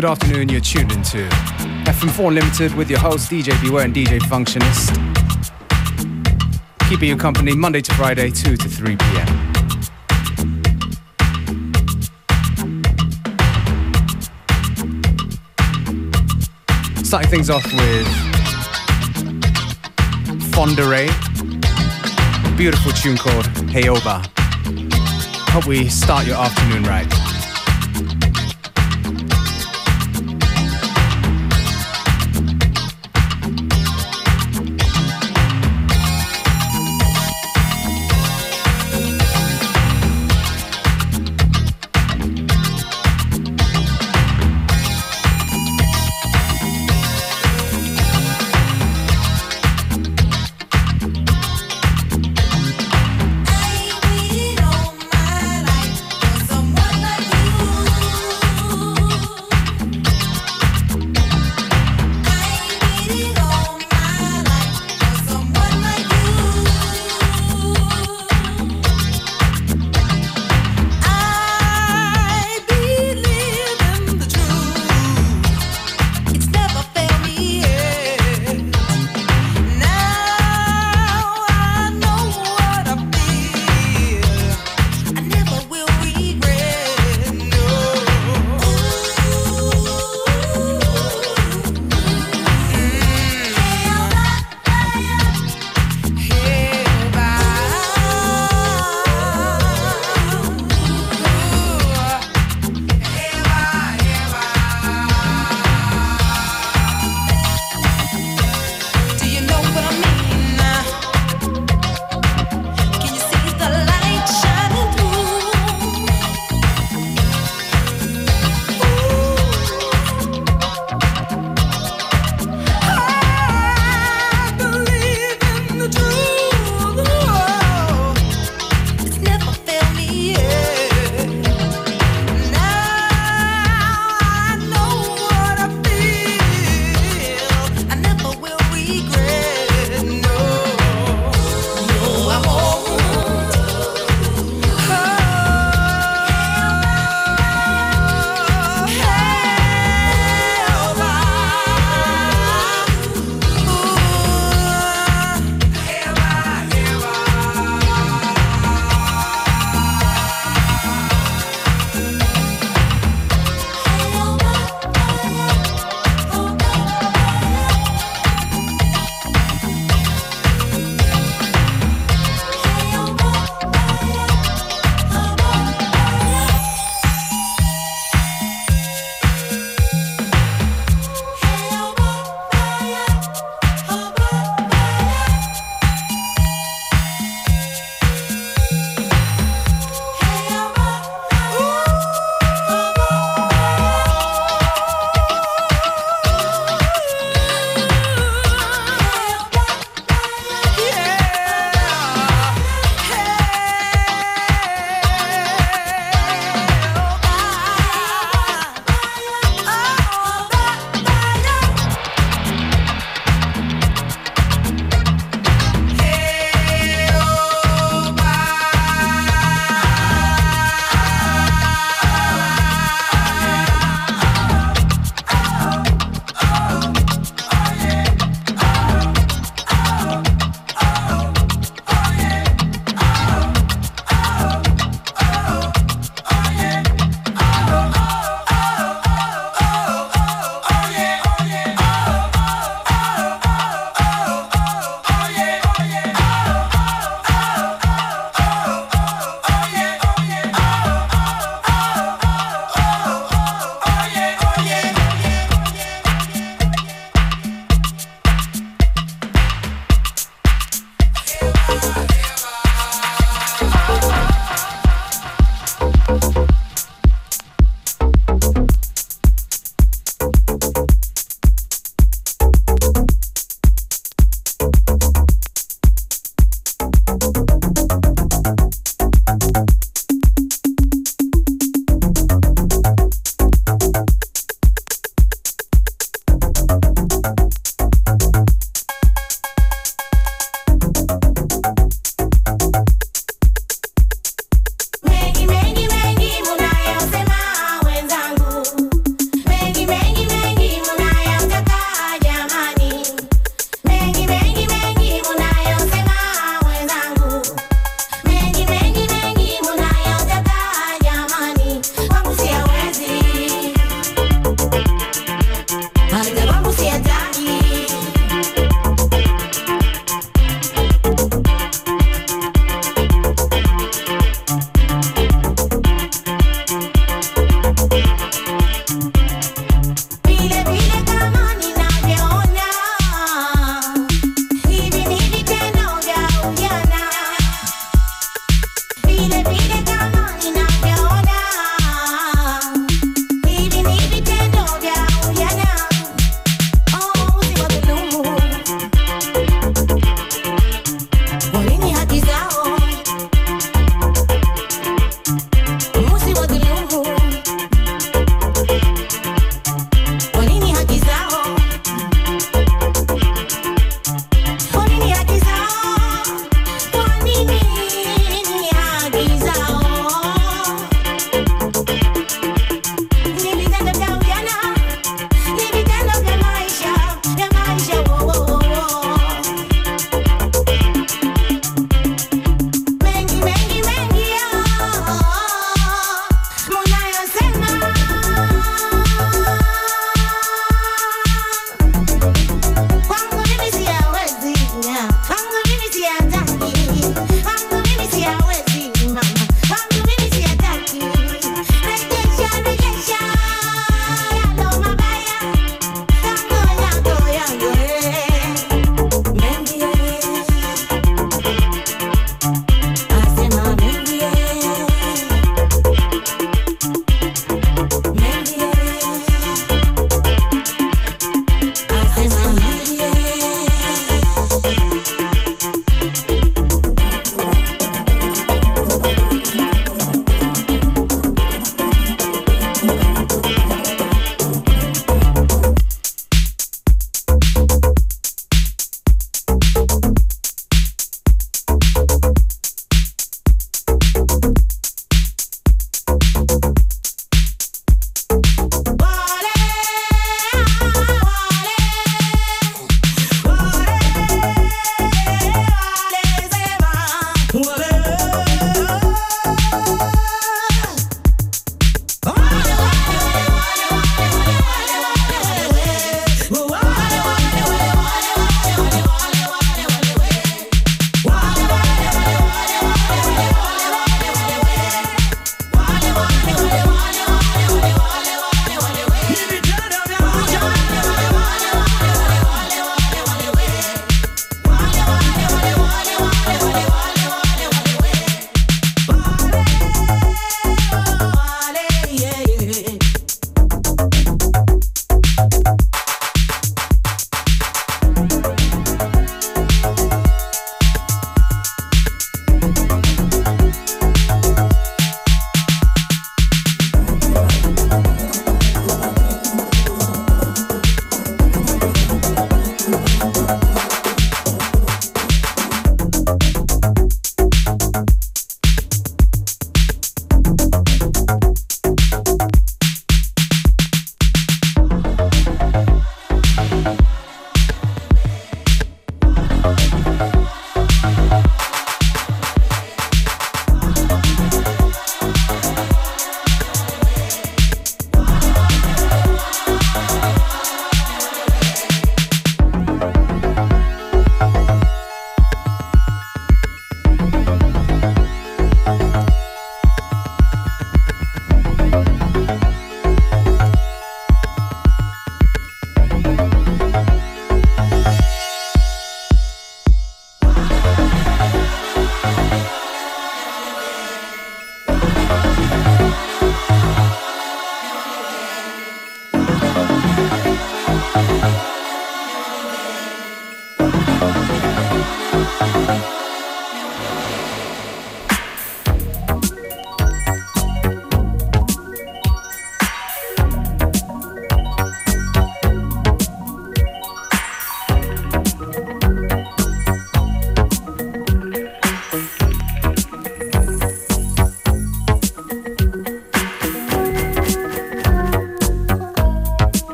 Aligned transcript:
Good 0.00 0.08
afternoon, 0.08 0.48
you're 0.48 0.62
tuned 0.62 0.92
into 0.92 1.28
FM4 1.84 2.32
Limited 2.32 2.74
with 2.74 2.88
your 2.88 3.00
host 3.00 3.30
DJ 3.30 3.60
Beware 3.60 3.84
and 3.84 3.94
DJ 3.94 4.18
Functionist. 4.18 4.96
Keeping 6.88 7.10
you 7.10 7.18
company 7.18 7.54
Monday 7.54 7.82
to 7.82 7.94
Friday, 7.96 8.30
2 8.30 8.56
to 8.56 8.66
3 8.66 8.96
p.m. 8.96 9.26
Starting 17.04 17.30
things 17.30 17.50
off 17.50 17.66
with 17.66 18.06
Fonderay, 20.54 21.08
beautiful 22.56 22.92
tune 22.92 23.18
called 23.18 23.44
Heyoba. 23.68 24.26
Hope 25.50 25.66
we 25.66 25.90
start 25.90 26.26
your 26.26 26.36
afternoon 26.36 26.84
right. 26.84 27.19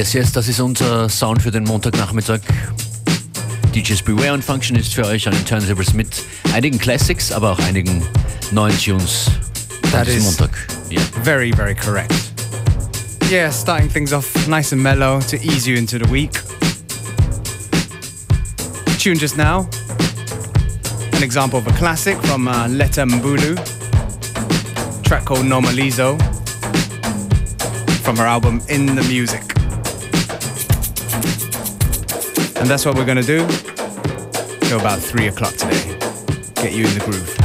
Yes, 0.00 0.14
yes, 0.14 0.32
das 0.32 0.48
ist 0.48 0.58
unser 0.60 1.10
Sound 1.10 1.42
für 1.42 1.50
den 1.50 1.64
Montagnachmittag. 1.64 2.40
DJs 3.74 4.00
Beware 4.00 4.32
und 4.32 4.42
Functionist 4.42 4.94
für 4.94 5.04
euch 5.04 5.28
an 5.28 5.34
den 5.34 5.44
Turntables 5.44 5.92
mit 5.92 6.08
einigen 6.54 6.78
Classics, 6.78 7.30
aber 7.30 7.50
auch 7.50 7.58
einigen 7.58 8.02
neuen 8.50 8.74
Tunes. 8.78 9.26
That 9.92 10.08
is 10.08 10.24
Montag. 10.24 10.56
Yeah. 10.90 11.02
very, 11.22 11.52
very 11.52 11.74
correct. 11.74 12.14
Yeah, 13.30 13.52
starting 13.52 13.90
things 13.90 14.14
off 14.14 14.24
nice 14.48 14.72
and 14.72 14.82
mellow 14.82 15.20
to 15.28 15.36
ease 15.36 15.68
you 15.68 15.76
into 15.76 15.98
the 15.98 16.10
week. 16.10 16.32
Tune 18.98 19.18
just 19.18 19.36
now, 19.36 19.68
an 21.12 21.22
example 21.22 21.58
of 21.58 21.66
a 21.66 21.72
classic 21.72 22.16
from 22.22 22.48
uh, 22.48 22.68
Letta 22.68 23.02
Mbulu, 23.02 23.54
track 25.02 25.26
called 25.26 25.44
Normalizo, 25.44 26.16
from 28.02 28.16
her 28.16 28.24
album 28.24 28.62
In 28.70 28.86
the 28.86 29.02
Music. 29.02 29.59
That's 32.70 32.86
what 32.86 32.94
we're 32.94 33.04
gonna 33.04 33.20
do 33.20 33.44
till 34.60 34.78
about 34.78 35.00
3 35.00 35.26
o'clock 35.26 35.52
today. 35.54 35.98
Get 36.54 36.72
you 36.72 36.86
in 36.86 36.94
the 36.94 37.02
groove. 37.04 37.39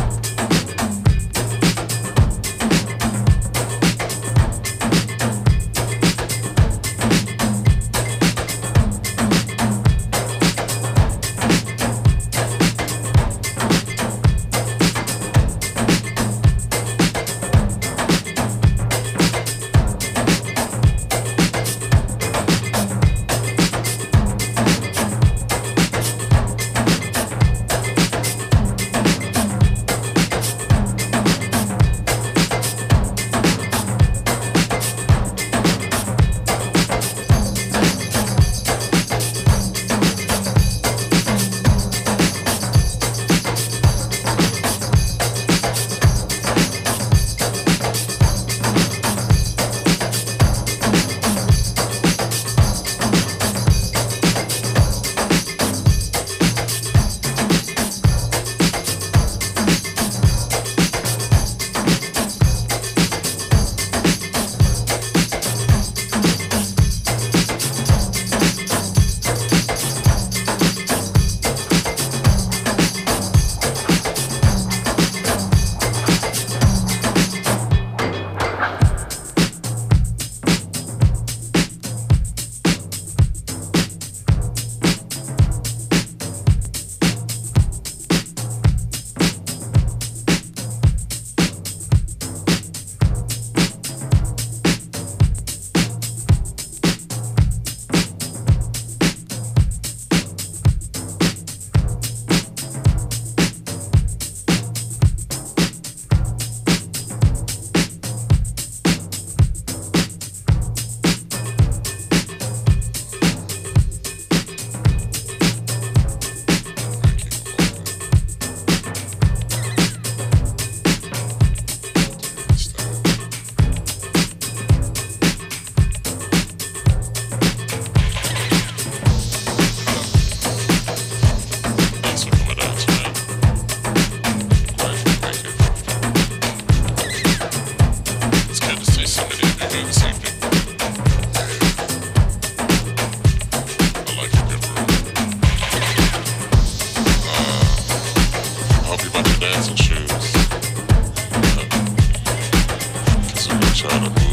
subtlety. 153.90 154.25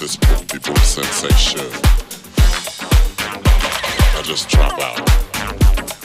this 0.00 0.16
poor 0.16 0.38
people 0.46 0.76
sensation. 0.76 1.60
I 4.14 4.22
just 4.22 4.48
drop 4.50 4.78
out. 4.78 5.95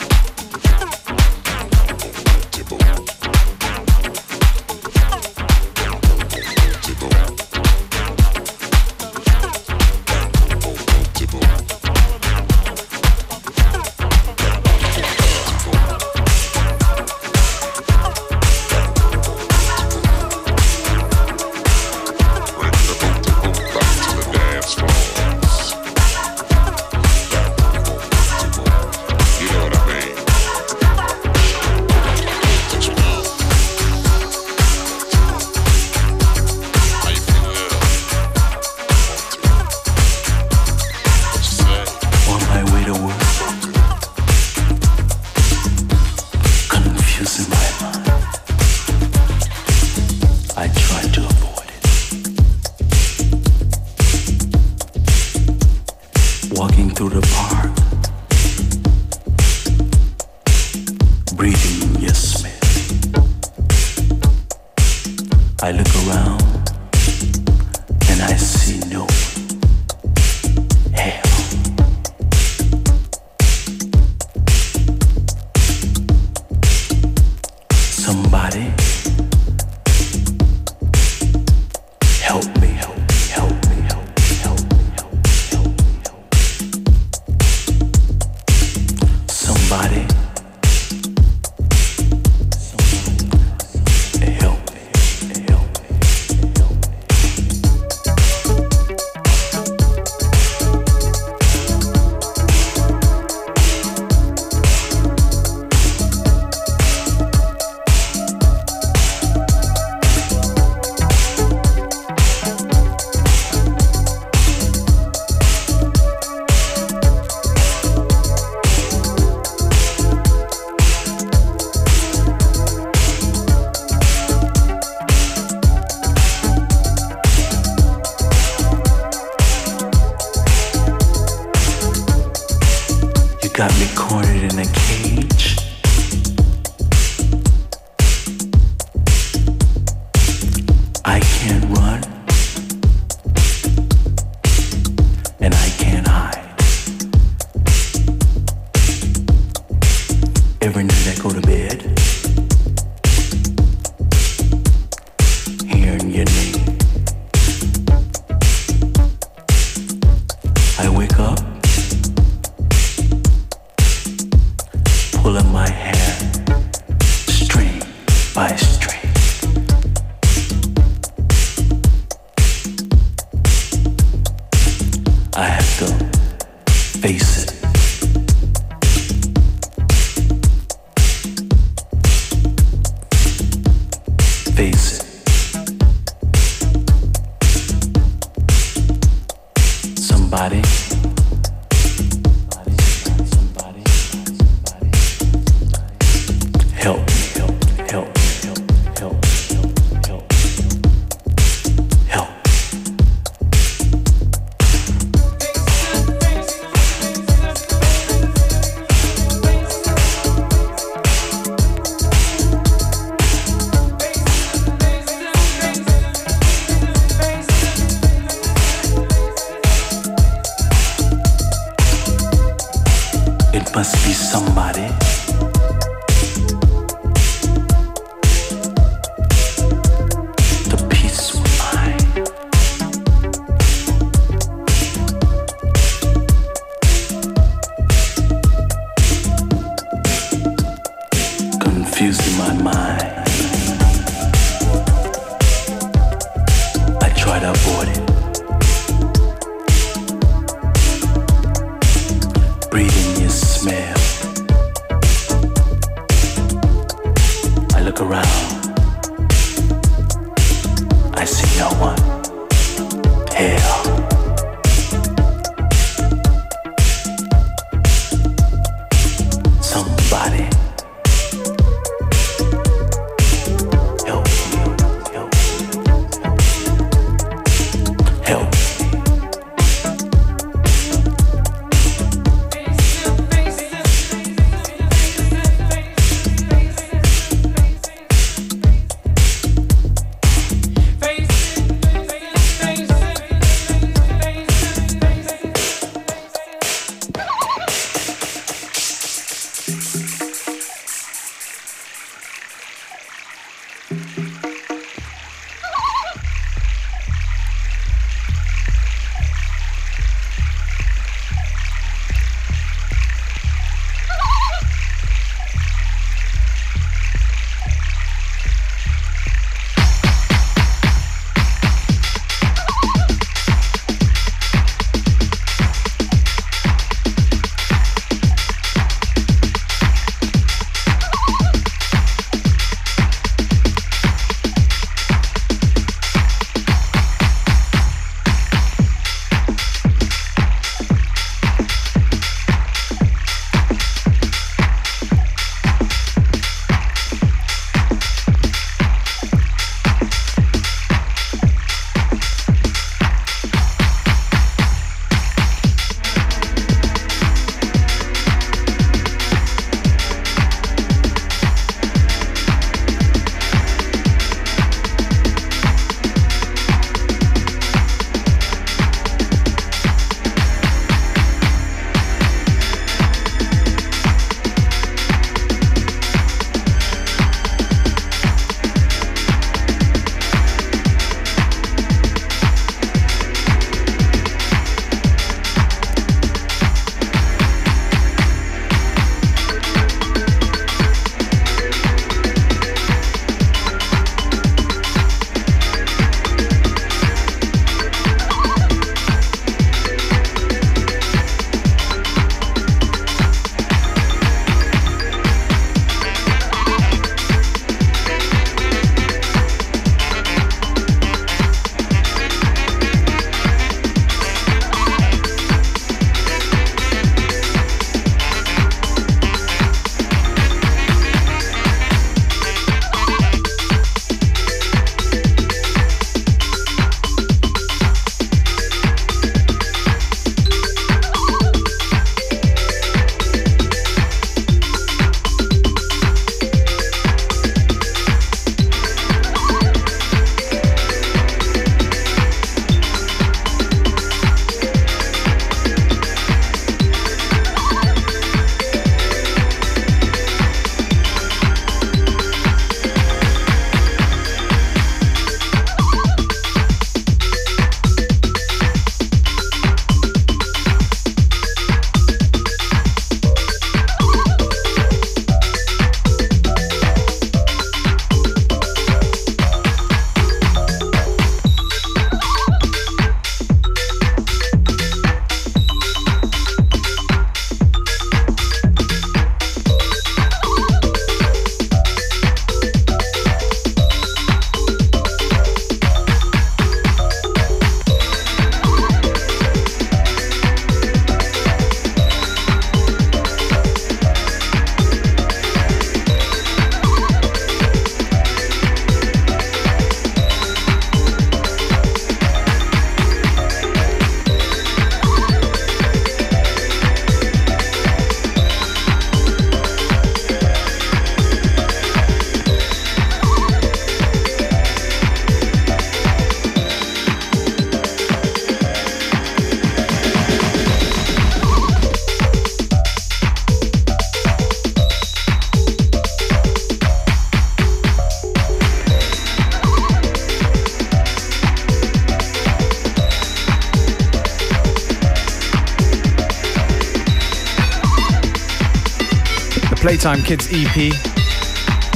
Playtime 539.82 540.22
Kids 540.22 540.46
EP 540.52 540.94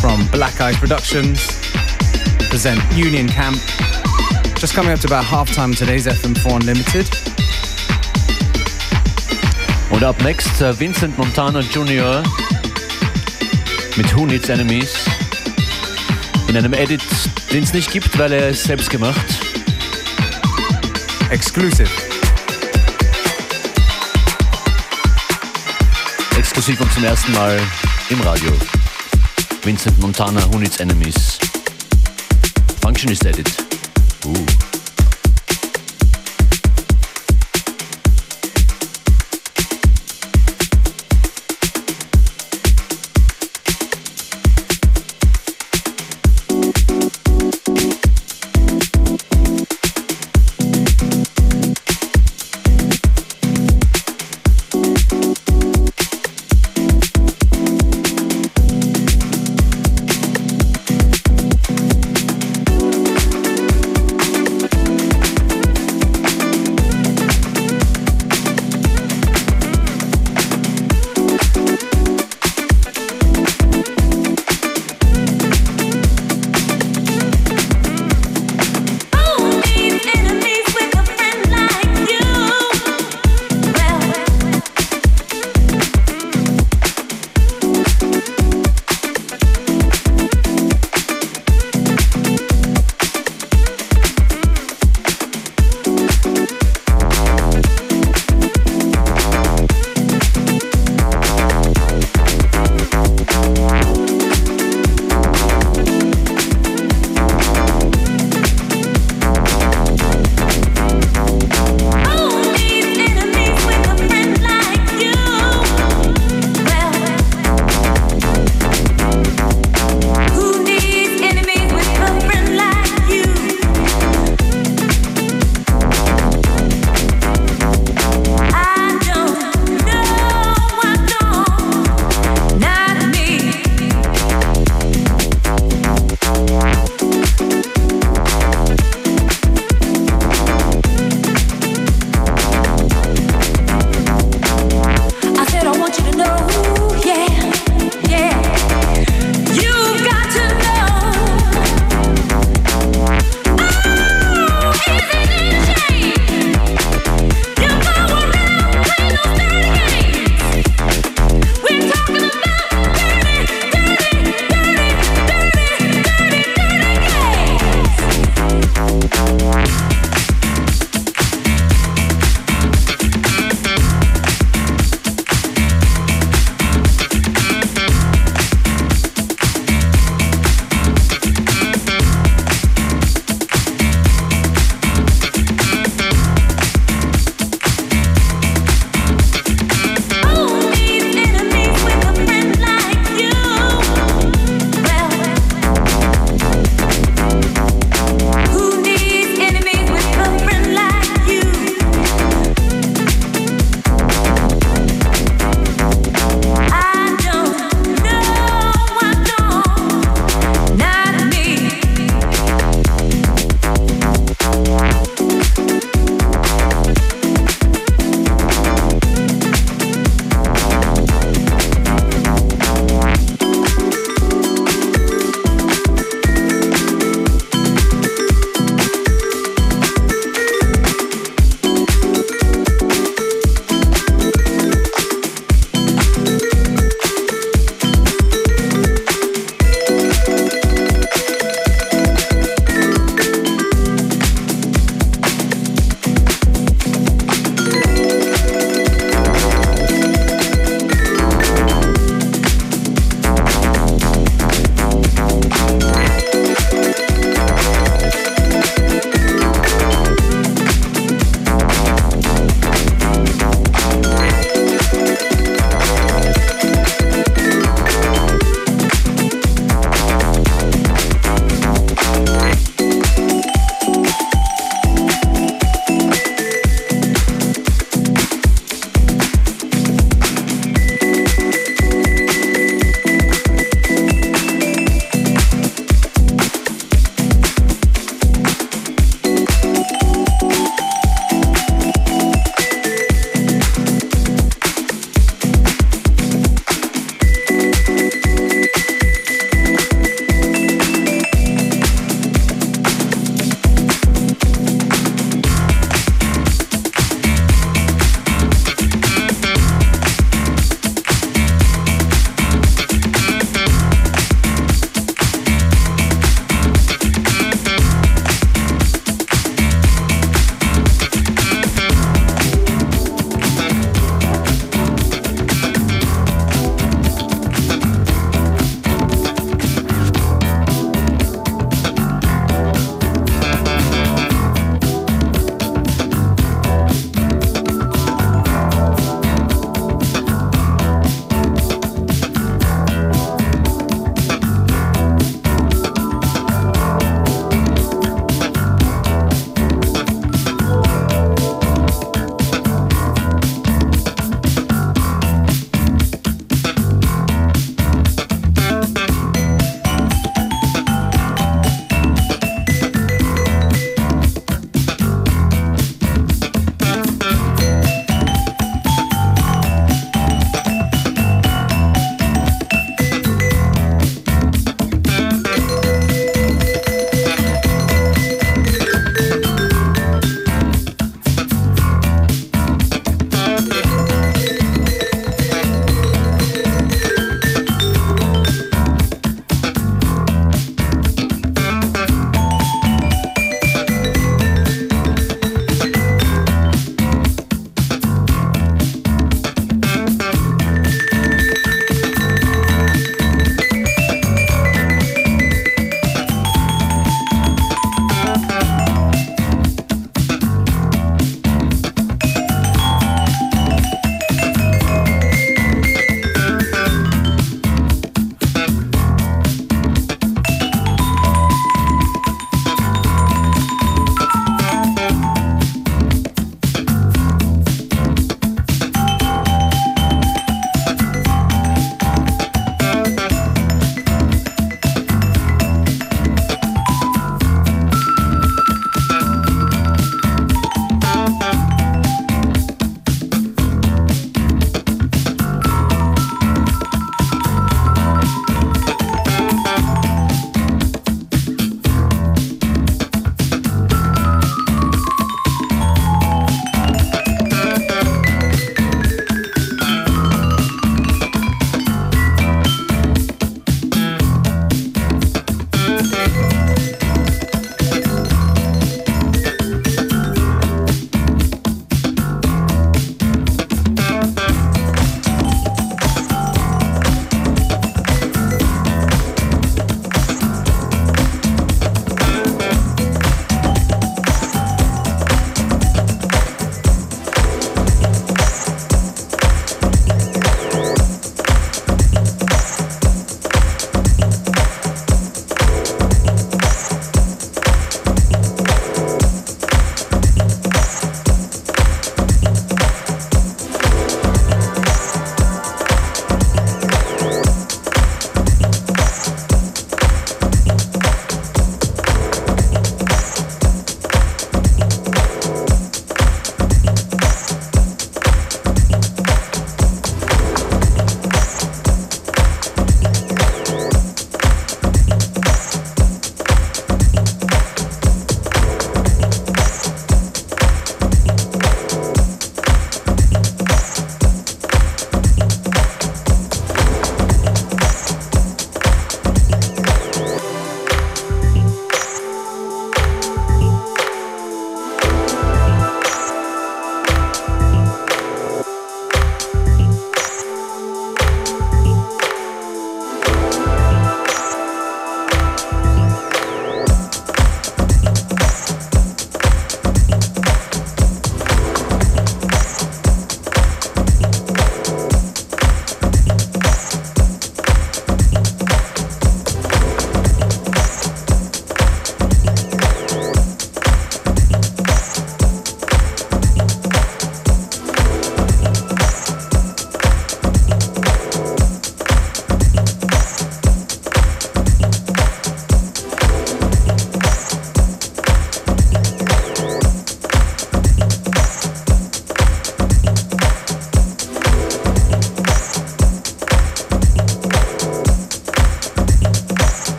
from 0.00 0.26
Black 0.28 0.58
Eyes 0.58 0.74
Productions 0.78 1.60
present 2.48 2.80
Union 2.96 3.28
Camp. 3.28 3.58
Just 4.58 4.72
coming 4.72 4.90
up 4.90 5.00
to 5.00 5.06
about 5.06 5.26
halftime 5.26 5.76
today's 5.76 6.06
FM4 6.06 6.60
Unlimited. 6.60 7.06
Und 9.90 10.02
ab 10.02 10.18
next 10.22 10.62
uh, 10.62 10.72
Vincent 10.72 11.18
Montana 11.18 11.60
Jr. 11.60 12.22
mit 13.98 14.16
Who 14.16 14.24
Needs 14.24 14.48
Enemies. 14.48 15.04
In 16.48 16.56
einem 16.56 16.72
Edit, 16.72 17.02
den 17.52 17.64
es 17.64 17.74
nicht 17.74 17.92
gibt, 17.92 18.18
weil 18.18 18.32
er 18.32 18.48
es 18.48 18.64
selbst 18.64 18.88
gemacht. 18.88 19.26
Exclusive. 21.28 22.03
Exklusiv 26.66 26.80
und 26.80 26.94
zum 26.94 27.04
ersten 27.04 27.32
Mal 27.32 27.60
im 28.08 28.20
Radio. 28.22 28.50
Vincent 29.64 30.00
Montana, 30.00 30.50
Who 30.50 30.60
Needs 30.60 30.78
Enemies. 30.80 31.38
Functionist 32.80 33.26
Edit. 33.26 33.52
Uh. 34.24 34.73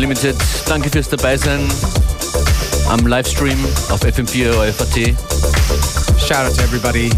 Unlimited. 0.00 0.36
Danke 0.66 0.88
fürs 0.88 1.10
Dabeisein 1.10 1.60
am 2.88 3.06
Livestream 3.06 3.58
auf 3.90 4.00
FM4 4.00 4.48
OFAT. 4.48 5.14
Shout 6.18 6.46
out 6.46 6.54
to 6.54 6.62
everybody 6.62 7.10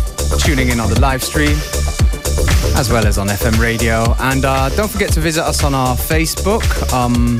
tuning 0.44 0.68
in 0.68 0.80
on 0.80 0.92
the 0.92 1.00
live 1.00 1.22
stream 1.22 1.56
as 2.74 2.90
well 2.90 3.06
as 3.06 3.18
on 3.18 3.28
FM 3.28 3.56
radio. 3.60 4.16
And 4.18 4.44
uh, 4.44 4.68
don't 4.70 4.90
forget 4.90 5.12
to 5.12 5.20
visit 5.20 5.44
us 5.44 5.62
on 5.62 5.76
our 5.76 5.96
Facebook 5.96 6.64
um, 6.92 7.38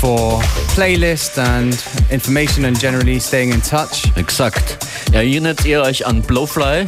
for 0.00 0.40
playlist 0.74 1.36
and 1.36 1.76
information 2.10 2.64
and 2.64 2.80
generally 2.80 3.18
staying 3.18 3.50
in 3.52 3.60
touch. 3.60 4.06
Exakt. 4.16 4.78
Erinnert 5.12 5.66
ihr 5.66 5.82
euch 5.82 6.06
an 6.06 6.22
Blowfly? 6.22 6.86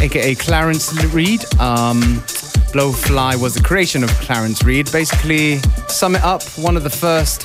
aka 0.00 0.34
Clarence 0.36 0.94
Reid. 1.12 1.44
Um, 1.60 2.22
Blowfly 2.72 3.36
was 3.36 3.52
the 3.52 3.62
creation 3.62 4.02
of 4.02 4.10
Clarence 4.20 4.64
Reid. 4.64 4.90
Basically, 4.90 5.60
sum 5.90 6.14
it 6.14 6.22
up, 6.22 6.42
one 6.56 6.76
of 6.76 6.82
the 6.82 6.90
first 6.90 7.42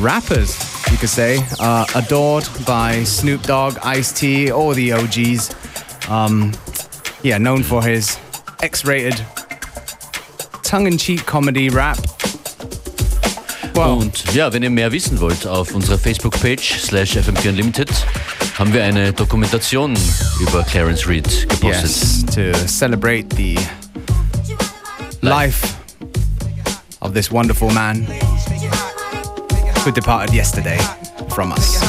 rappers, 0.00 0.58
you 0.90 0.96
could 0.96 1.08
say, 1.08 1.38
uh, 1.58 1.84
adored 1.94 2.48
by 2.66 3.04
Snoop 3.04 3.42
Dogg, 3.42 3.78
Ice 3.84 4.12
T, 4.12 4.50
all 4.50 4.72
the 4.72 4.92
OGs. 4.92 5.54
Um, 6.08 6.52
yeah, 7.22 7.38
known 7.38 7.62
for 7.62 7.82
his 7.82 8.18
X 8.62 8.84
rated 8.84 9.24
tongue 10.70 10.86
in 10.86 10.96
cheek 10.96 11.26
comedy 11.26 11.68
rap. 11.68 11.98
Wow. 13.74 14.00
Und 14.00 14.34
ja, 14.34 14.52
wenn 14.52 14.62
ihr 14.62 14.70
mehr 14.70 14.92
wissen 14.92 15.20
wollt, 15.20 15.46
auf 15.46 15.74
unserer 15.74 15.98
Facebook-Page 15.98 16.78
slash 16.80 17.16
FM4 17.16 17.48
Unlimited 17.48 17.90
haben 18.58 18.72
wir 18.72 18.84
eine 18.84 19.12
Dokumentation 19.12 19.96
über 20.40 20.62
Clarence 20.62 21.08
Reid 21.08 21.48
gepostet. 21.48 21.90
Yes, 21.90 22.24
to 22.26 22.68
celebrate 22.68 23.34
the 23.34 23.58
life 25.22 25.79
of 27.10 27.14
this 27.14 27.28
wonderful 27.28 27.68
man 27.72 28.02
who 29.82 29.90
departed 29.90 30.32
yesterday 30.32 30.78
from 31.34 31.50
us. 31.50 31.80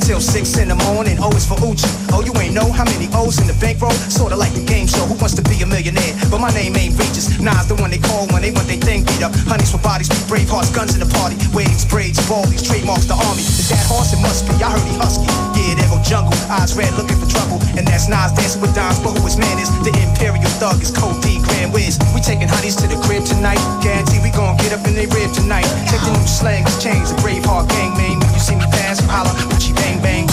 Till 0.00 0.20
6 0.20 0.58
in 0.58 0.68
the 0.68 0.78
morning. 0.90 1.16
Oh, 1.18 1.28
Always 1.28 1.44
for 1.44 1.60
Uchi. 1.60 1.84
Oh, 2.08 2.24
you 2.24 2.32
ain't 2.40 2.56
know 2.56 2.72
how 2.72 2.88
many 2.88 3.04
O's 3.12 3.36
in 3.36 3.44
the 3.44 3.52
bankroll? 3.60 3.92
Sorta 4.08 4.32
like 4.32 4.56
the 4.56 4.64
game 4.64 4.88
show. 4.88 5.04
Who 5.04 5.12
wants 5.20 5.36
to 5.36 5.44
be 5.44 5.60
a 5.60 5.68
millionaire? 5.68 6.16
But 6.32 6.40
my 6.40 6.48
name 6.56 6.72
ain't 6.80 6.96
Regis. 6.96 7.36
Nas 7.36 7.68
the 7.68 7.76
one 7.76 7.92
they 7.92 8.00
call 8.00 8.24
when 8.32 8.40
they 8.40 8.48
want 8.48 8.64
they 8.64 8.80
thing 8.80 9.04
beat 9.04 9.20
up. 9.20 9.36
Honeys 9.44 9.68
for 9.68 9.76
bodies, 9.84 10.08
brave 10.24 10.48
hearts, 10.48 10.72
guns 10.72 10.96
in 10.96 11.04
the 11.04 11.10
party. 11.20 11.36
Waves, 11.52 11.84
braids, 11.84 12.16
ballies, 12.24 12.64
trademarks 12.64 13.04
the 13.04 13.12
army. 13.12 13.44
Is 13.44 13.68
that 13.68 13.84
horse? 13.84 14.16
It 14.16 14.24
must 14.24 14.48
be. 14.48 14.56
I 14.64 14.72
heard 14.72 14.88
he 14.88 14.96
husky. 14.96 15.28
Yeah, 15.52 15.76
there 15.76 15.90
go 15.92 16.00
jungle. 16.00 16.32
Eyes 16.48 16.72
red, 16.72 16.96
looking 16.96 17.20
for 17.20 17.28
trouble. 17.28 17.60
And 17.76 17.84
that's 17.84 18.08
Nas 18.08 18.32
dancing 18.32 18.64
with 18.64 18.72
dimes. 18.72 18.98
But 19.04 19.20
who 19.20 19.28
his 19.28 19.36
man 19.36 19.60
is? 19.60 19.68
The 19.84 19.92
imperial 20.00 20.48
thug 20.56 20.80
is 20.80 20.88
Code 20.88 21.20
D, 21.20 21.44
Grand 21.44 21.76
Wiz. 21.76 22.00
We 22.16 22.24
taking 22.24 22.48
honeys 22.48 22.74
to 22.80 22.88
the 22.88 22.96
crib 23.04 23.28
tonight. 23.28 23.60
Guarantee 23.84 24.24
we 24.24 24.32
gon' 24.32 24.56
get 24.56 24.72
up 24.72 24.80
in 24.88 24.96
they 24.96 25.06
rib 25.12 25.28
tonight. 25.36 25.68
Check 25.92 26.00
the 26.02 26.10
new 26.16 26.26
slang, 26.26 26.64
change 26.80 27.12
the 27.12 27.18
brave 27.20 27.44
heart 27.44 27.68
gang, 27.68 27.92
man. 27.94 28.16
When 28.16 28.32
you 28.32 28.40
see 28.40 28.56
me 28.56 28.66
pass, 28.74 28.98
holla, 29.06 29.30
Uchi 29.54 29.76
bang 29.76 29.87
bang. 29.96 30.28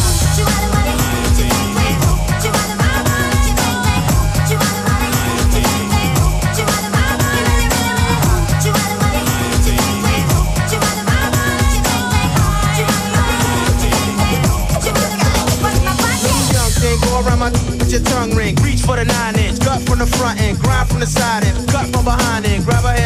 your 17.96 18.04
tongue 18.12 18.36
ring. 18.36 18.56
Reach 18.56 18.82
for 18.82 18.98
the 18.98 19.06
nine 19.06 19.40
inch, 19.40 19.60
gut 19.60 19.82
from 19.84 20.00
the 20.00 20.06
front 20.06 20.40
end, 20.42 20.60
grind 20.60 20.90
from 20.90 21.00
the 21.00 21.06
side 21.06 21.46
end, 21.46 21.68
cut 21.70 21.88
from 21.94 22.04
behind 22.04 22.46
end. 22.46 22.66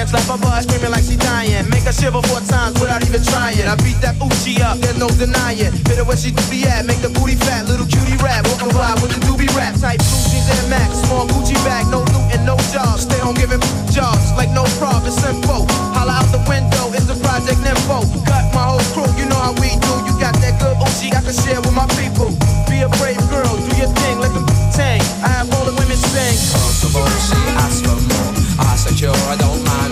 Slap 0.09 0.25
her 0.25 0.41
butt, 0.41 0.65
screaming 0.65 0.89
like 0.89 1.05
she 1.05 1.13
dying. 1.21 1.69
Make 1.69 1.85
her 1.85 1.93
shiver 1.93 2.17
four 2.25 2.41
times 2.41 2.73
without 2.81 3.05
even 3.05 3.21
trying. 3.21 3.61
I 3.61 3.77
beat 3.85 4.01
that 4.01 4.17
Uchi 4.17 4.57
up, 4.57 4.81
there's 4.81 4.97
no 4.97 5.05
denying. 5.21 5.69
Hit 5.85 6.01
her 6.01 6.05
where 6.09 6.17
she 6.17 6.33
do 6.33 6.41
be 6.49 6.65
at, 6.65 6.89
make 6.89 6.97
the 7.05 7.13
booty 7.13 7.37
fat, 7.37 7.69
little 7.69 7.85
cutie 7.85 8.17
rap. 8.17 8.41
Walking 8.49 8.73
by 8.73 8.97
with 9.05 9.13
the 9.13 9.21
doobie 9.21 9.53
rap, 9.53 9.77
type 9.77 10.01
blue 10.01 10.25
jeans 10.33 10.49
and 10.49 10.65
max, 10.65 10.97
small 11.05 11.29
Gucci 11.29 11.53
bag, 11.61 11.85
no 11.93 12.01
loot 12.09 12.25
and 12.33 12.41
no 12.41 12.57
job. 12.73 12.97
Stay 12.97 13.21
home 13.21 13.37
giving 13.37 13.61
jobs 13.93 14.33
like 14.33 14.49
no 14.49 14.65
problem, 14.81 15.13
simple. 15.13 15.69
Holla 15.93 16.25
out 16.25 16.29
the 16.33 16.41
window, 16.49 16.89
it's 16.89 17.05
the 17.05 17.13
project 17.21 17.61
nympho. 17.61 18.01
Got 18.25 18.49
my 18.49 18.65
whole 18.65 18.81
crew, 18.97 19.05
you 19.13 19.29
know 19.29 19.37
how 19.37 19.53
we 19.61 19.77
do. 19.77 19.93
You 20.09 20.17
got 20.17 20.33
that 20.41 20.57
good 20.57 20.73
Uchi 20.81 21.13
I 21.13 21.21
can 21.21 21.37
share 21.37 21.61
with 21.61 21.77
my 21.77 21.85
people. 22.01 22.33
Be 22.65 22.81
a 22.81 22.89
brave 22.97 23.21
girl, 23.29 23.45
do 23.45 23.71
your 23.77 23.93
thing, 23.93 24.17
let 24.17 24.33
them 24.33 24.49
tang. 24.73 25.05
I 25.21 25.37
have 25.37 25.53
all 25.53 25.69
the 25.69 25.75
women 25.77 26.01
sing. 26.01 26.33
She 26.33 27.37
asked 27.61 27.85
for 27.85 27.93
more. 28.09 28.33
I 28.57 28.75
secure, 28.75 29.13
I 29.13 29.37
don't 29.37 29.63
mind. 29.69 29.88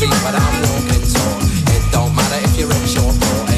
Water's 0.00 0.22
but 0.22 0.34
I'm 0.34 0.62
walking 0.62 1.02
tall. 1.12 1.40
It 1.76 1.92
don't 1.92 2.14
matter 2.14 2.44
if 2.44 2.56
you're 2.56 2.68
rich 2.68 2.96
or 2.96 3.12
poor. 3.12 3.49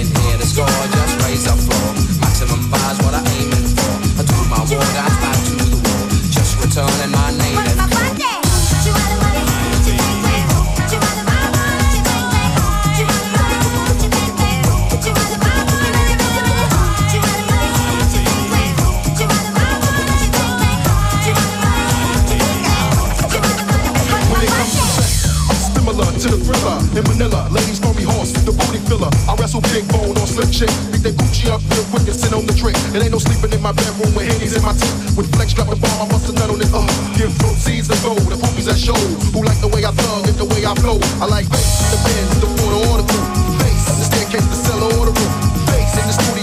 filler. 28.93 29.11
I 29.29 29.33
wrestle 29.41 29.65
big 29.73 29.89
bone 29.89 30.13
on 30.21 30.29
slip 30.29 30.53
chick. 30.53 30.69
Beat 30.93 31.03
that 31.09 31.17
Gucci 31.17 31.49
up 31.49 31.65
real 31.73 31.85
quick 31.89 32.05
and 32.05 32.17
sit 32.17 32.33
on 32.37 32.45
the 32.45 32.53
trick. 32.53 32.77
It 32.93 33.01
ain't 33.01 33.13
no 33.13 33.19
sleeping 33.19 33.53
in 33.57 33.63
my 33.65 33.73
bedroom 33.73 34.13
with 34.13 34.29
Henny's 34.29 34.53
in 34.53 34.63
my 34.63 34.77
teeth. 34.77 35.17
With 35.17 35.33
flex 35.33 35.57
drop 35.57 35.73
the 35.73 35.77
bomb, 35.81 36.05
I 36.05 36.07
must 36.13 36.29
have 36.29 36.37
nut 36.37 36.53
on 36.53 36.61
it. 36.61 36.69
Uh, 36.69 36.85
give 37.17 37.33
proceeds 37.41 37.89
to 37.89 37.97
go. 38.05 38.13
The 38.13 38.37
poopies 38.37 38.69
that 38.69 38.77
show. 38.77 38.99
Who 39.33 39.41
like 39.45 39.61
the 39.65 39.69
way 39.73 39.85
I 39.85 39.93
thug 39.97 40.29
and 40.29 40.37
the 40.37 40.49
way 40.53 40.67
I 40.69 40.75
flow. 40.77 41.01
I 41.23 41.27
like 41.27 41.49
bass, 41.49 41.89
the 41.89 41.99
bends, 42.05 42.37
the 42.45 42.49
water, 42.61 42.81
or 42.93 42.97
the 43.01 43.07
food. 43.09 43.27
Bass, 43.61 43.85
the 43.97 44.05
staircase, 44.13 44.47
the 44.53 44.59
cellar, 44.61 44.93
or 45.01 45.07
the 45.09 45.15
roof. 45.17 45.33
Bass 45.73 45.97
in 45.97 46.07
the 46.07 46.13
studio. 46.13 46.42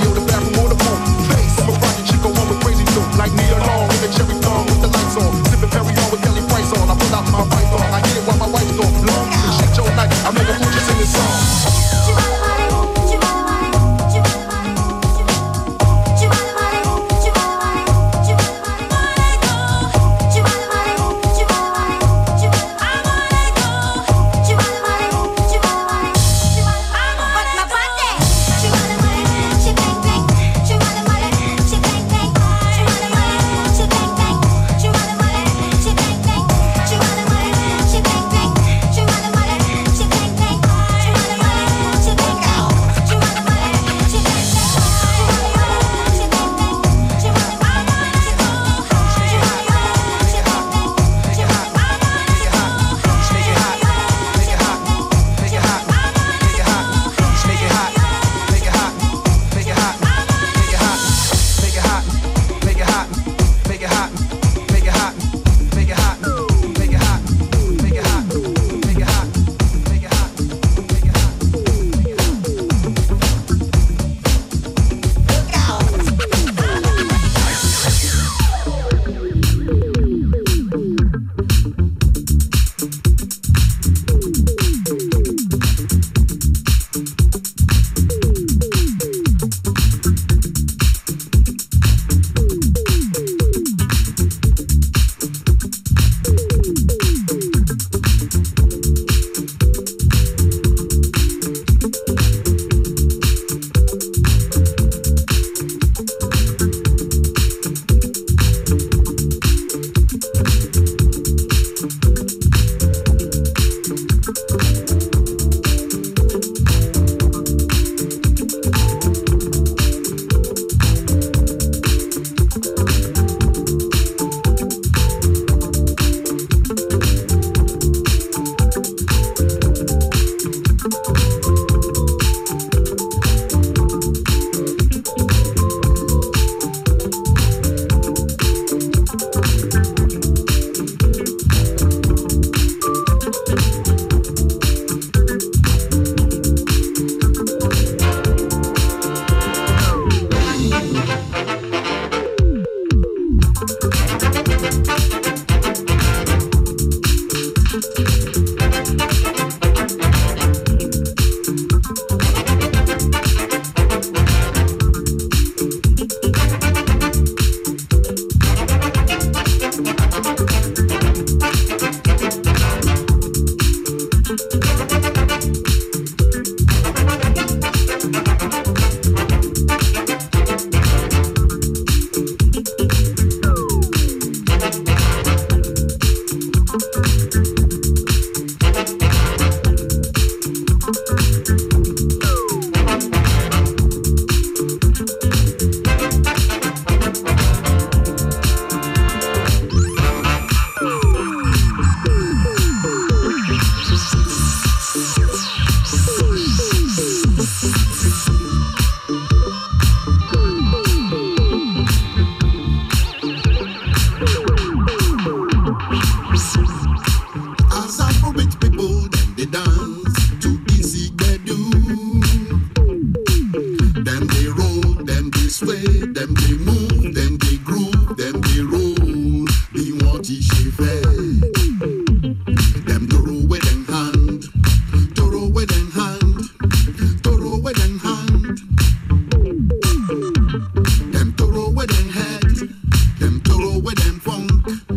with 243.81 243.95
them 244.03 244.19
funk. 244.19 244.88